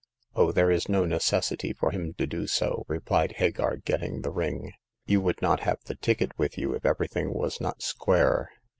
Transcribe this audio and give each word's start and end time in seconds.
Oh, 0.33 0.51
there 0.51 0.71
is 0.71 0.89
no 0.89 1.05
necessity 1.05 1.73
for 1.73 1.91
him 1.91 2.15
to 2.15 2.25
do 2.25 2.47
so," 2.47 2.85
replied 2.87 3.33
Hagar, 3.33 3.75
getting 3.77 4.21
the 4.23 4.31
ring. 4.31 4.71
You 5.05 5.21
would 5.21 5.39
not 5.43 5.59
have 5.59 5.77
the 5.85 5.93
ticket 5.95 6.31
with 6.39 6.57
you 6.57 6.73
if 6.73 6.87
everything 6.87 7.31
was 7.35 7.61
not 7.61 7.83
square. 7.83 8.49